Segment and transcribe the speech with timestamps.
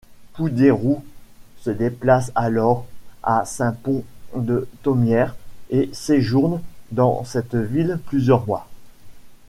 [0.33, 1.03] Poudérous
[1.59, 2.87] se déplace alors
[3.21, 5.35] à Saint-Pons-de-Thomières
[5.69, 6.59] et séjourne
[6.91, 8.67] dans cette ville plusieurs mois.